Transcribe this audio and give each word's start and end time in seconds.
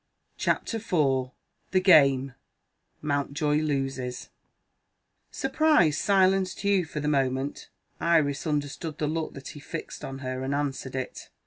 CHAPTER 0.35 0.77
IV 0.77 1.29
THE 1.69 1.79
GAME: 1.79 2.33
MOUNTJOY 3.03 3.57
LOSES 3.61 4.31
SURPRISE 5.29 5.99
silenced 5.99 6.61
Hugh 6.61 6.85
for 6.85 6.99
the 6.99 7.07
moment. 7.07 7.69
Iris 7.99 8.47
understood 8.47 8.97
the 8.97 9.05
look 9.05 9.35
that 9.35 9.49
he 9.49 9.59
fixed 9.59 10.03
on 10.03 10.17
her, 10.25 10.41
and 10.41 10.55
answered 10.55 10.95
it. 10.95 11.29